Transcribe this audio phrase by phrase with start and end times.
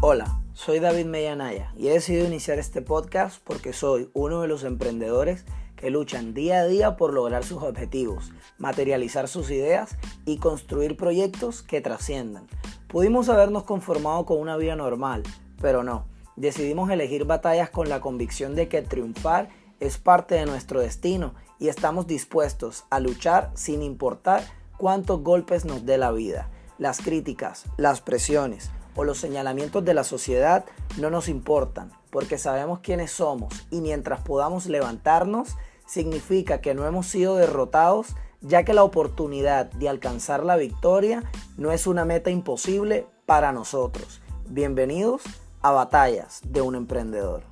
[0.00, 4.62] Hola, soy David Mellanaya y he decidido iniciar este podcast porque soy uno de los
[4.62, 5.44] emprendedores
[5.74, 11.62] que luchan día a día por lograr sus objetivos, materializar sus ideas y construir proyectos
[11.62, 12.46] que trasciendan.
[12.86, 15.24] Pudimos habernos conformado con una vida normal,
[15.60, 16.06] pero no.
[16.36, 19.48] Decidimos elegir batallas con la convicción de que triunfar
[19.80, 24.44] es parte de nuestro destino y estamos dispuestos a luchar sin importar
[24.76, 26.48] cuántos golpes nos dé la vida.
[26.78, 30.64] Las críticas, las presiones o los señalamientos de la sociedad
[30.96, 35.50] no nos importan porque sabemos quiénes somos y mientras podamos levantarnos
[35.86, 41.22] significa que no hemos sido derrotados ya que la oportunidad de alcanzar la victoria
[41.56, 44.20] no es una meta imposible para nosotros.
[44.48, 45.22] Bienvenidos
[45.62, 47.42] a Batallas de un Emprendedor.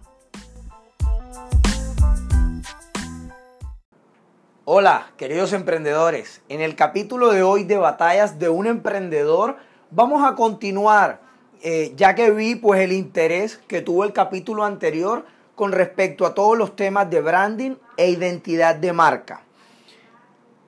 [4.65, 6.43] Hola, queridos emprendedores.
[6.49, 9.59] En el capítulo de hoy de Batallas de un Emprendedor
[9.93, 11.21] vamos a continuar,
[11.63, 16.35] eh, ya que vi pues el interés que tuvo el capítulo anterior con respecto a
[16.35, 19.43] todos los temas de branding e identidad de marca.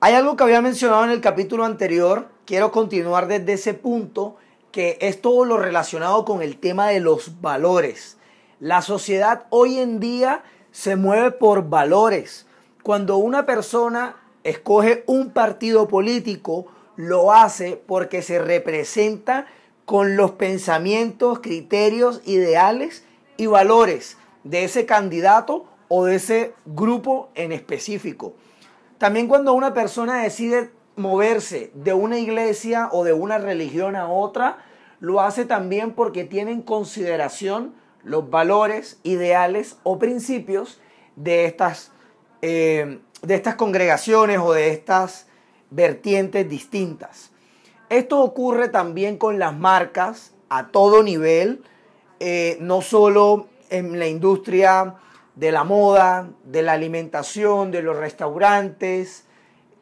[0.01, 4.37] Hay algo que había mencionado en el capítulo anterior, quiero continuar desde ese punto,
[4.71, 8.17] que es todo lo relacionado con el tema de los valores.
[8.59, 12.47] La sociedad hoy en día se mueve por valores.
[12.83, 19.47] Cuando una persona escoge un partido político, lo hace porque se representa
[19.89, 23.03] con los pensamientos, criterios, ideales
[23.37, 28.35] y valores de ese candidato o de ese grupo en específico.
[28.99, 34.59] También cuando una persona decide moverse de una iglesia o de una religión a otra,
[34.99, 37.73] lo hace también porque tiene en consideración
[38.03, 40.79] los valores, ideales o principios
[41.15, 41.91] de estas,
[42.43, 45.25] eh, de estas congregaciones o de estas
[45.71, 47.31] vertientes distintas.
[47.89, 51.63] Esto ocurre también con las marcas a todo nivel,
[52.19, 54.95] eh, no solo en la industria
[55.35, 59.25] de la moda, de la alimentación, de los restaurantes,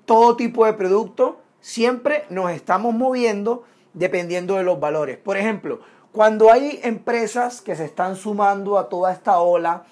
[0.06, 3.64] todo tipo de producto, siempre nos estamos moviendo
[3.94, 5.18] dependiendo de los valores.
[5.18, 5.82] Por ejemplo,
[6.14, 9.84] cuando hay empresas que se están sumando a toda esta ola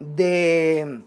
[0.00, 1.02] de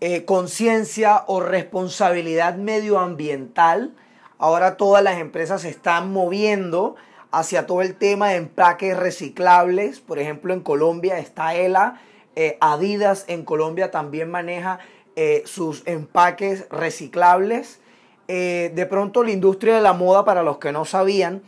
[0.00, 3.94] eh, conciencia o responsabilidad medioambiental,
[4.38, 6.96] ahora todas las empresas se están moviendo
[7.30, 10.00] hacia todo el tema de empaques reciclables.
[10.00, 12.00] Por ejemplo, en Colombia está ELA,
[12.36, 14.78] eh, Adidas en Colombia también maneja
[15.16, 17.80] eh, sus empaques reciclables.
[18.26, 21.42] Eh, de pronto la industria de la moda, para los que no sabían,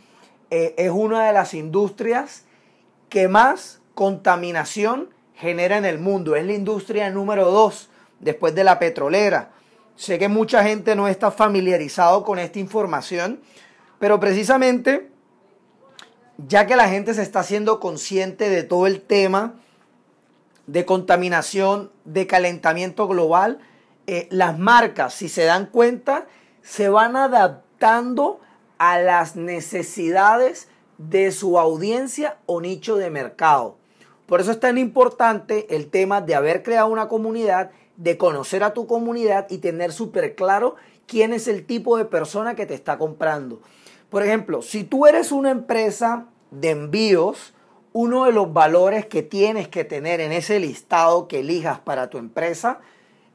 [0.49, 2.45] es una de las industrias
[3.09, 6.37] que más contaminación genera en el mundo.
[6.37, 7.89] Es la industria número dos
[8.21, 9.51] después de la petrolera.
[9.97, 13.41] Sé que mucha gente no está familiarizado con esta información,
[13.99, 15.09] pero precisamente
[16.37, 19.55] ya que la gente se está haciendo consciente de todo el tema,
[20.67, 23.59] de contaminación, de calentamiento global,
[24.05, 26.27] eh, las marcas, si se dan cuenta,
[26.61, 28.39] se van adaptando
[28.77, 30.69] a las necesidades
[30.99, 33.77] de su audiencia o nicho de mercado.
[34.27, 38.73] Por eso es tan importante el tema de haber creado una comunidad, de conocer a
[38.73, 40.75] tu comunidad y tener súper claro
[41.07, 43.61] quién es el tipo de persona que te está comprando.
[44.09, 47.53] Por ejemplo, si tú eres una empresa de envíos,
[47.91, 52.17] uno de los valores que tienes que tener en ese listado que elijas para tu
[52.17, 52.79] empresa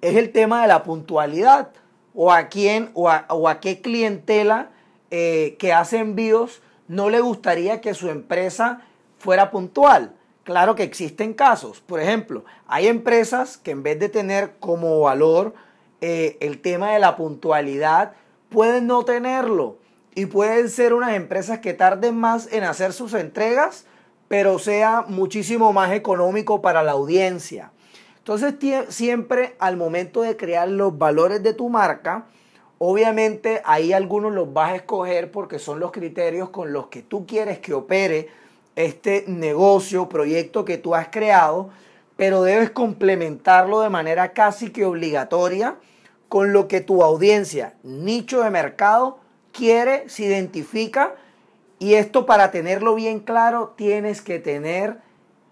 [0.01, 1.71] es el tema de la puntualidad
[2.15, 4.71] o a quién o a, qué clientela
[5.11, 8.83] eh, que hace envíos no le gustaría que su empresa
[9.19, 10.15] fuera puntual.
[10.45, 11.81] Claro que existen casos.
[11.81, 15.55] Por ejemplo, hay empresas que en vez de tener como valor
[16.01, 18.15] eh, el tema de la puntualidad,
[18.49, 19.79] pueden no tenerlo.
[20.15, 23.87] Y pueden ser unas empresas que tarden más en hacer sus entregas
[24.33, 27.71] pero sea muchísimo más económico para la audiencia.
[28.17, 28.55] Entonces
[28.89, 32.25] siempre al momento de crear los valores de tu marca,
[32.79, 37.27] obviamente ahí algunos los vas a escoger porque son los criterios con los que tú
[37.27, 38.31] quieres que opere
[38.77, 41.71] este negocio, proyecto que tú has creado,
[42.17, 45.77] pero debes complementarlo de manera casi que obligatoria
[46.29, 49.19] con lo que tu audiencia, nicho de mercado,
[49.53, 51.15] quiere, se identifica
[51.79, 54.99] y esto para tenerlo bien claro tienes que tener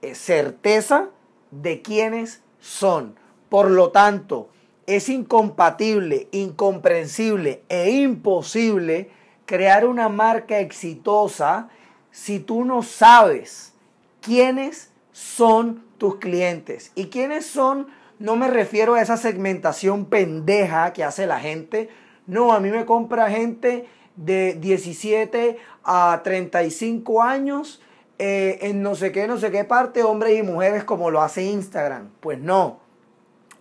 [0.00, 1.08] eh, certeza
[1.50, 3.16] de quiénes son.
[3.48, 4.48] Por lo tanto,
[4.86, 9.10] es incompatible, incomprensible e imposible
[9.44, 11.68] crear una marca exitosa
[12.10, 13.72] si tú no sabes
[14.20, 16.92] quiénes son tus clientes.
[16.94, 17.88] ¿Y quiénes son?
[18.18, 21.88] No me refiero a esa segmentación pendeja que hace la gente.
[22.26, 23.86] No, a mí me compra gente
[24.16, 27.80] de 17 a 35 años
[28.18, 31.42] eh, en no sé qué, no sé qué parte, hombres y mujeres como lo hace
[31.42, 32.10] Instagram.
[32.20, 32.80] Pues no.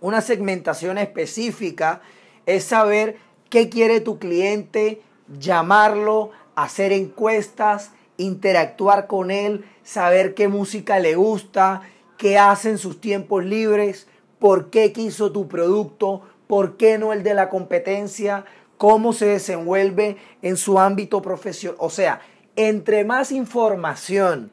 [0.02, 2.02] Una segmentación específica
[2.46, 3.16] es saber
[3.48, 5.02] qué quiere tu cliente,
[5.38, 11.82] llamarlo, hacer encuestas, interactuar con él, saber qué música le gusta,
[12.16, 14.06] qué hace en sus tiempos libres,
[14.38, 18.44] por qué quiso tu producto, por qué no el de la competencia,
[18.76, 21.76] cómo se desenvuelve en su ámbito profesional.
[21.80, 22.20] O sea,
[22.56, 24.50] entre más información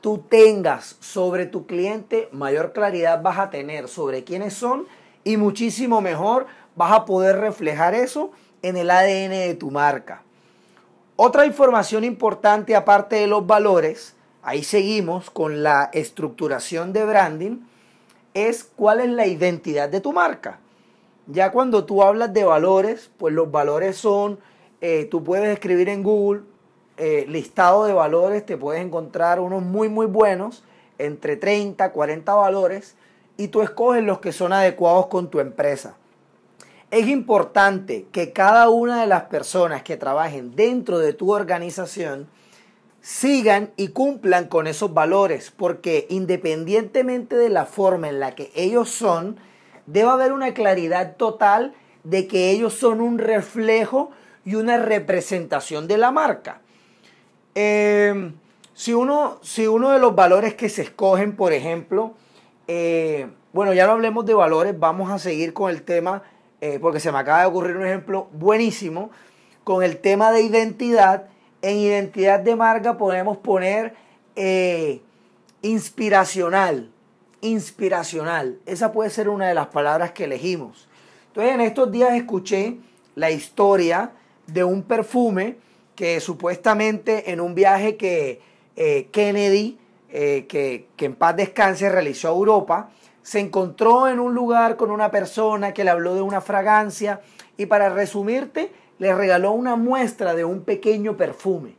[0.00, 4.86] tú tengas sobre tu cliente, mayor claridad vas a tener sobre quiénes son
[5.24, 6.46] y muchísimo mejor
[6.76, 8.30] vas a poder reflejar eso
[8.62, 10.22] en el ADN de tu marca.
[11.20, 17.58] Otra información importante aparte de los valores, ahí seguimos con la estructuración de branding,
[18.34, 20.60] es cuál es la identidad de tu marca.
[21.26, 24.38] Ya cuando tú hablas de valores, pues los valores son,
[24.80, 26.42] eh, tú puedes escribir en Google
[26.98, 30.62] eh, listado de valores, te puedes encontrar unos muy muy buenos,
[30.98, 32.94] entre 30, 40 valores,
[33.36, 35.96] y tú escoges los que son adecuados con tu empresa.
[36.90, 42.28] Es importante que cada una de las personas que trabajen dentro de tu organización
[43.02, 48.90] sigan y cumplan con esos valores, porque independientemente de la forma en la que ellos
[48.90, 49.36] son,
[49.86, 51.74] debe haber una claridad total
[52.04, 54.10] de que ellos son un reflejo
[54.46, 56.62] y una representación de la marca.
[57.54, 58.32] Eh,
[58.72, 62.14] si, uno, si uno de los valores que se escogen, por ejemplo,
[62.66, 66.22] eh, bueno, ya no hablemos de valores, vamos a seguir con el tema
[66.60, 69.10] eh, porque se me acaba de ocurrir un ejemplo buenísimo,
[69.64, 71.26] con el tema de identidad.
[71.62, 73.94] En identidad de marca podemos poner
[74.36, 75.00] eh,
[75.62, 76.90] inspiracional,
[77.40, 78.58] inspiracional.
[78.66, 80.88] Esa puede ser una de las palabras que elegimos.
[81.28, 82.78] Entonces en estos días escuché
[83.14, 84.12] la historia
[84.46, 85.56] de un perfume
[85.94, 88.40] que supuestamente en un viaje que
[88.76, 89.78] eh, Kennedy,
[90.10, 92.90] que, que en paz descanse, realizó a Europa,
[93.28, 97.20] se encontró en un lugar con una persona que le habló de una fragancia
[97.58, 101.76] y para resumirte, le regaló una muestra de un pequeño perfume.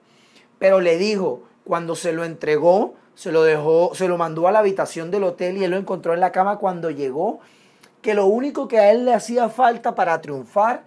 [0.60, 4.60] Pero le dijo, cuando se lo entregó, se lo dejó, se lo mandó a la
[4.60, 7.40] habitación del hotel y él lo encontró en la cama cuando llegó,
[8.04, 10.84] que lo único que a él le hacía falta para triunfar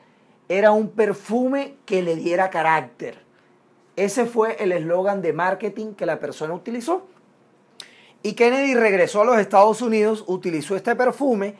[0.49, 3.19] era un perfume que le diera carácter.
[3.97, 7.09] Ese fue el eslogan de marketing que la persona utilizó.
[8.23, 11.57] Y Kennedy regresó a los Estados Unidos, utilizó este perfume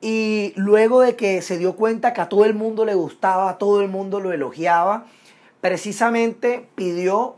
[0.00, 3.58] y luego de que se dio cuenta que a todo el mundo le gustaba, a
[3.58, 5.06] todo el mundo lo elogiaba,
[5.60, 7.36] precisamente pidió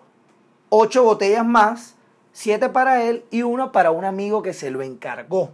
[0.69, 1.97] ocho botellas más,
[2.33, 5.51] siete para él y una para un amigo que se lo encargó.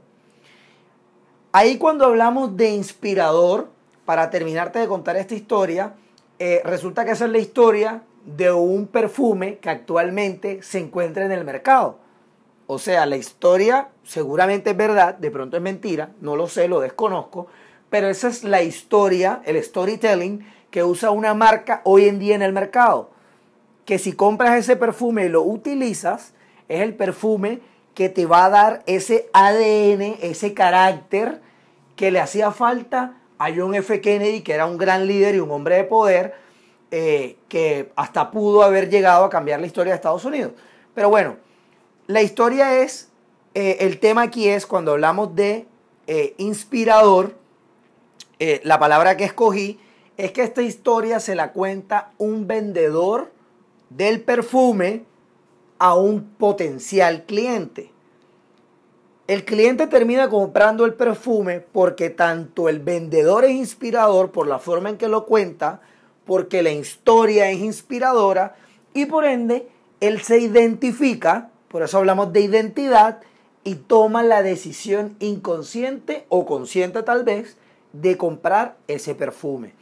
[1.52, 3.70] Ahí cuando hablamos de inspirador,
[4.04, 5.94] para terminarte de contar esta historia,
[6.38, 11.32] eh, resulta que esa es la historia de un perfume que actualmente se encuentra en
[11.32, 11.98] el mercado.
[12.70, 16.80] O sea, la historia seguramente es verdad, de pronto es mentira, no lo sé, lo
[16.80, 17.46] desconozco,
[17.88, 22.42] pero esa es la historia, el storytelling que usa una marca hoy en día en
[22.42, 23.08] el mercado.
[23.86, 26.34] Que si compras ese perfume y lo utilizas,
[26.68, 27.60] es el perfume
[27.94, 31.40] que te va a dar ese ADN, ese carácter
[31.96, 34.02] que le hacía falta a John F.
[34.02, 36.34] Kennedy, que era un gran líder y un hombre de poder,
[36.90, 40.52] eh, que hasta pudo haber llegado a cambiar la historia de Estados Unidos.
[40.94, 41.36] Pero bueno,
[42.08, 43.10] la historia es,
[43.54, 45.66] eh, el tema aquí es cuando hablamos de
[46.06, 47.36] eh, inspirador,
[48.38, 49.78] eh, la palabra que escogí
[50.16, 53.30] es que esta historia se la cuenta un vendedor
[53.90, 55.04] del perfume
[55.78, 57.92] a un potencial cliente.
[59.26, 64.88] El cliente termina comprando el perfume porque tanto el vendedor es inspirador por la forma
[64.88, 65.82] en que lo cuenta,
[66.24, 68.56] porque la historia es inspiradora
[68.94, 69.68] y por ende
[70.00, 73.20] él se identifica por eso hablamos de identidad
[73.64, 77.56] y toma la decisión inconsciente o consciente tal vez
[77.92, 79.74] de comprar ese perfume.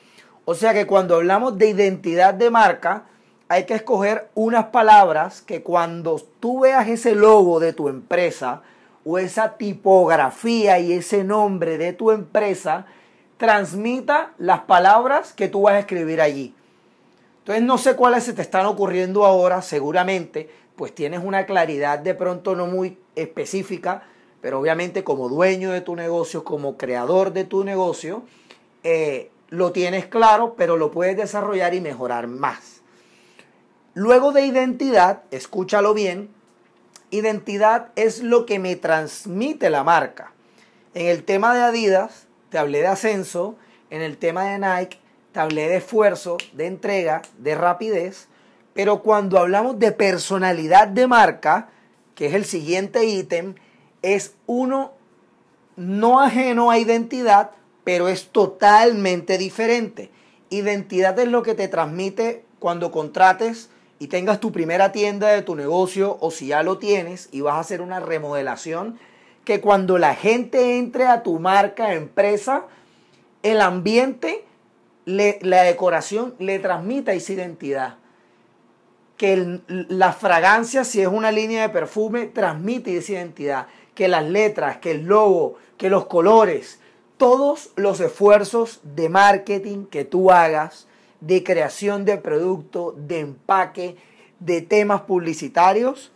[0.45, 3.05] O sea que cuando hablamos de identidad de marca,
[3.49, 8.63] hay que escoger unas palabras que cuando tú veas ese logo de tu empresa
[9.05, 12.87] o esa tipografía y ese nombre de tu empresa,
[13.37, 16.55] transmita las palabras que tú vas a escribir allí.
[17.39, 22.15] Entonces no sé cuáles se te están ocurriendo ahora, seguramente pues tienes una claridad de
[22.15, 24.03] pronto no muy específica,
[24.41, 28.23] pero obviamente como dueño de tu negocio, como creador de tu negocio,
[28.85, 32.83] eh, lo tienes claro, pero lo puedes desarrollar y mejorar más.
[33.95, 36.29] Luego de identidad, escúchalo bien,
[37.11, 40.33] identidad es lo que me transmite la marca.
[40.95, 43.57] En el tema de Adidas, te hablé de ascenso,
[43.91, 44.99] en el tema de Nike,
[45.33, 48.29] te hablé de esfuerzo, de entrega, de rapidez,
[48.77, 51.71] pero cuando hablamos de personalidad de marca,
[52.15, 53.55] que es el siguiente ítem,
[54.03, 54.93] es uno
[55.77, 57.53] no ajeno a identidad,
[57.85, 60.11] pero es totalmente diferente.
[60.51, 65.57] Identidad es lo que te transmite cuando contrates y tengas tu primera tienda de tu
[65.57, 68.99] negocio o si ya lo tienes y vas a hacer una remodelación,
[69.47, 72.67] que cuando la gente entre a tu marca, empresa,
[73.43, 74.45] el ambiente,
[75.07, 77.97] la decoración le transmita esa identidad.
[79.17, 83.67] Que la fragancia, si es una línea de perfume, transmite esa identidad.
[83.95, 86.81] Que las letras, que el logo, que los colores,
[87.17, 90.87] todos los esfuerzos de marketing que tú hagas,
[91.21, 93.97] de creación de producto, de empaque,
[94.39, 96.13] de temas publicitarios,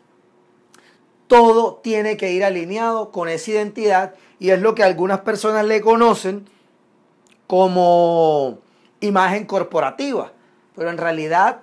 [1.26, 5.80] todo tiene que ir alineado con esa identidad y es lo que algunas personas le
[5.80, 6.46] conocen
[7.46, 8.58] como
[9.00, 10.32] imagen corporativa.
[10.74, 11.62] Pero en realidad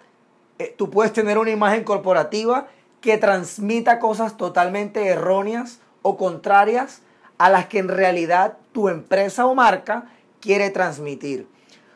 [0.59, 2.67] eh, tú puedes tener una imagen corporativa
[3.01, 7.01] que transmita cosas totalmente erróneas o contrarias
[7.37, 10.05] a las que en realidad tu empresa o marca
[10.39, 11.47] quiere transmitir.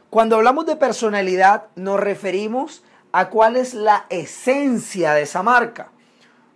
[0.09, 5.89] Cuando hablamos de personalidad nos referimos a cuál es la esencia de esa marca.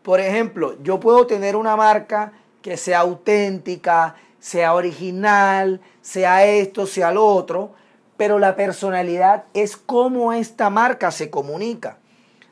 [0.04, 7.12] Por ejemplo, yo puedo tener una marca que sea auténtica, sea original, sea esto, sea
[7.12, 7.72] lo otro,
[8.18, 11.98] pero la personalidad es cómo esta marca se comunica.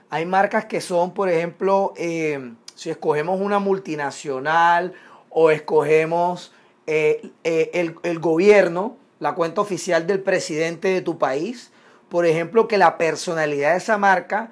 [0.09, 4.93] Hay marcas que son, por ejemplo, eh, si escogemos una multinacional
[5.29, 6.53] o escogemos
[6.85, 11.71] eh, eh, el, el gobierno, la cuenta oficial del presidente de tu país,
[12.09, 14.51] por ejemplo, que la personalidad de esa marca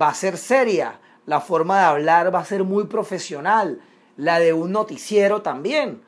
[0.00, 3.80] va a ser seria, la forma de hablar va a ser muy profesional,
[4.16, 6.00] la de un noticiero también.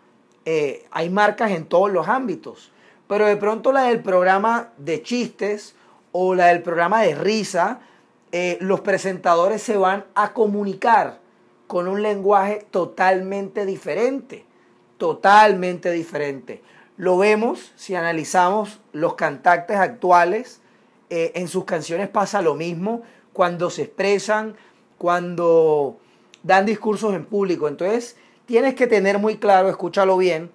[0.93, 2.71] Hay marcas en todos los ámbitos,
[3.09, 5.75] pero de pronto la del programa de chistes
[6.13, 7.81] o la del programa de risa,
[8.61, 11.21] los presentadores se van a comunicar
[11.67, 14.45] con un lenguaje totalmente diferente,
[14.99, 16.63] totalmente diferente.
[16.97, 20.61] Lo vemos si analizamos los cantantes actuales,
[21.11, 24.57] eh, en sus canciones pasa lo mismo, cuando se expresan,
[24.99, 25.99] cuando
[26.43, 27.69] dan discursos en público.
[27.69, 30.51] Entonces, tienes que tener muy claro, escúchalo bien,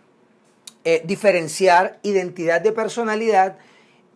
[0.84, 3.58] eh, diferenciar identidad de personalidad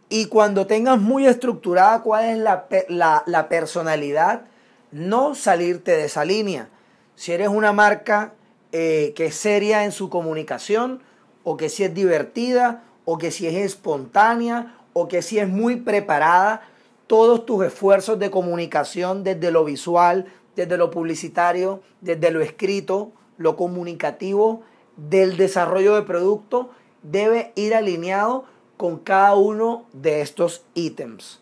[0.09, 4.45] y cuando tengas muy estructurada cuál es la personalidad,
[4.91, 6.69] no salirte de esa línea.
[7.15, 8.33] Si eres una marca
[8.71, 11.01] eh, que es seria en su comunicación,
[11.43, 15.77] o que si es divertida, o que si es espontánea, o que si es muy
[15.77, 16.61] preparada,
[17.07, 20.25] todos tus esfuerzos de comunicación desde lo visual,
[20.57, 24.63] desde lo publicitario, desde lo escrito, lo comunicativo,
[24.97, 26.69] del desarrollo de producto,
[27.03, 28.45] debe ir alineado
[28.77, 31.41] con cada uno de estos ítems.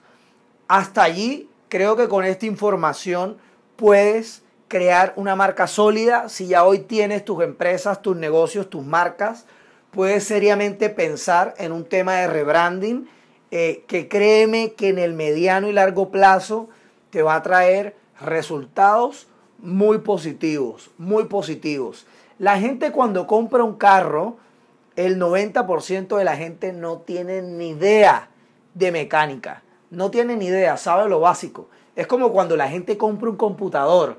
[0.68, 3.38] Hasta allí creo que con esta información
[3.76, 6.30] puedes crear una marca sólida.
[6.30, 9.46] Si ya hoy tienes tus empresas, tus negocios, tus marcas,
[9.92, 13.08] puedes seriamente pensar en un tema de rebranding
[13.52, 16.70] eh, que créeme que en el mediano y largo plazo
[17.12, 19.28] te va a traer resultados
[19.60, 22.08] muy positivos, muy positivos.
[22.40, 24.38] La gente cuando compra un carro,
[24.96, 28.30] el 90% de la gente no tiene ni idea
[28.74, 31.70] de mecánica, no tiene ni idea, sabe lo básico.
[31.96, 34.18] Es como cuando la gente compra un computador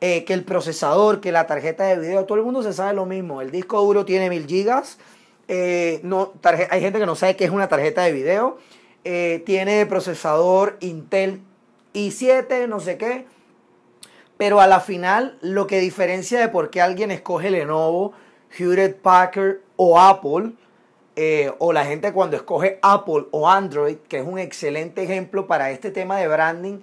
[0.00, 3.04] eh, que el procesador, que la tarjeta de video, todo el mundo se sabe lo
[3.04, 3.42] mismo.
[3.42, 4.98] El disco duro tiene mil gigas.
[5.48, 6.32] Eh, no,
[6.70, 8.56] hay gente que no sabe qué es una tarjeta de video.
[9.04, 11.42] Eh, tiene procesador Intel
[11.92, 13.26] i7, no sé qué.
[14.40, 18.14] Pero a la final, lo que diferencia de por qué alguien escoge Lenovo,
[18.56, 20.52] Hewlett Packard o Apple,
[21.58, 25.90] o la gente cuando escoge Apple o Android, que es un excelente ejemplo para este
[25.90, 26.78] tema de branding,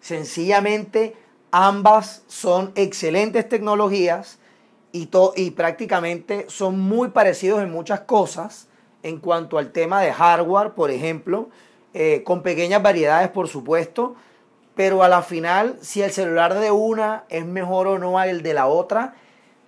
[0.00, 1.14] sencillamente
[1.52, 4.40] Ambas son excelentes tecnologías
[4.92, 8.66] y, y prácticamente son muy parecidos en muchas cosas
[9.04, 11.50] en cuanto al tema de hardware, por ejemplo,
[11.94, 14.16] eh, con pequeñas variedades, por supuesto,
[14.76, 18.54] pero a la final, si el celular de una es mejor o no al de
[18.54, 19.14] la otra,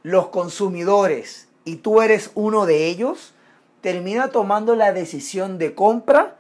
[0.03, 3.35] los consumidores, y tú eres uno de ellos,
[3.81, 6.37] termina tomando la decisión de compra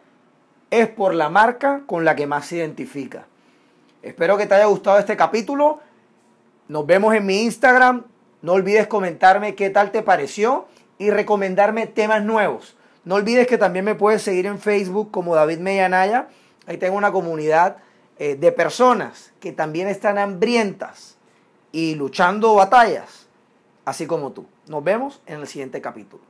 [0.71, 3.27] es por la marca con la que más se identifica.
[4.03, 5.81] Espero que te haya gustado este capítulo.
[6.69, 8.05] Nos vemos en mi Instagram.
[8.43, 10.67] No olvides comentarme qué tal te pareció
[10.99, 12.77] y recomendarme temas nuevos.
[13.05, 16.29] No olvides que también me puedes seguir en Facebook como David Medianaya.
[16.67, 17.79] Ahí tengo una comunidad
[18.19, 21.17] eh, de personas que también están hambrientas
[21.73, 23.27] y luchando batallas,
[23.85, 24.47] así como tú.
[24.67, 26.28] Nos vemos en el siguiente capítulo.